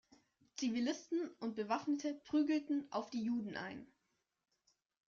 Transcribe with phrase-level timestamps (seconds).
[0.55, 3.85] Zivilisten und Bewaffnete prügelten auf die Juden ein.